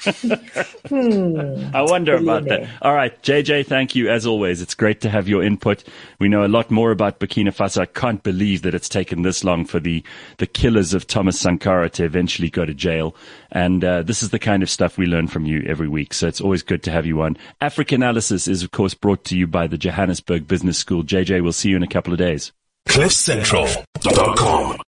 hmm. 0.05 1.75
I 1.75 1.83
wonder 1.83 2.17
about 2.17 2.45
that. 2.45 2.69
All 2.83 2.95
right, 2.95 3.21
JJ, 3.23 3.67
thank 3.67 3.95
you 3.95 4.11
as 4.11 4.27
always. 4.27 4.61
It's 4.61 4.75
great 4.75 5.01
to 5.03 5.11
have 5.11 5.29
your 5.29 5.43
input. 5.43 5.85
We 6.19 6.29
know 6.29 6.45
a 6.45 6.49
lot 6.49 6.71
more 6.71 6.91
about 6.91 7.21
Burkina 7.21 7.49
Faso. 7.49 7.83
I 7.83 7.87
can't 7.87 8.23
believe 8.23 8.63
that 8.63 8.75
it's 8.75 8.89
taken 8.89 9.23
this 9.23 9.45
long 9.45 9.65
for 9.65 9.81
the, 9.81 10.03
the 10.39 10.47
killers 10.47 10.95
of 10.95 11.07
Thomas 11.07 11.39
Sankara 11.39 11.89
to 11.91 12.05
eventually 12.05 12.51
go 12.51 12.65
to 12.65 12.75
jail. 12.75 13.17
And 13.51 13.85
uh, 13.85 14.03
this 14.03 14.23
is 14.23 14.31
the 14.31 14.39
kind 14.39 14.63
of 14.63 14.71
stuff 14.71 14.99
we 14.99 15.07
learn 15.07 15.29
from 15.29 15.47
you 15.47 15.63
every 15.67 15.89
week. 15.89 16.15
So 16.15 16.29
it's 16.29 16.41
always 16.41 16.63
good 16.63 16.83
to 16.85 16.91
have 16.91 17.07
you 17.07 17.23
on. 17.23 17.37
Africanalysis 17.61 18.49
is, 18.49 18.63
of 18.63 18.71
course, 18.71 18.95
brought 18.95 19.25
to 19.25 19.37
you 19.37 19.47
by 19.47 19.67
the 19.67 19.79
Johannesburg 19.79 20.47
Business 20.47 20.79
School. 20.79 21.03
JJ, 21.03 21.43
we'll 21.43 21.53
see 21.53 21.71
you 21.71 21.77
in 21.77 21.83
a 21.83 21.89
couple 21.89 22.13
of 22.13 22.19
days. 22.19 22.53
CliffCentral.com 22.89 24.79